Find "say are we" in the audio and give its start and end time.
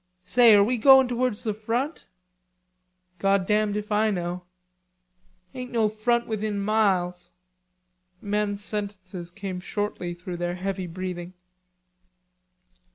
0.23-0.77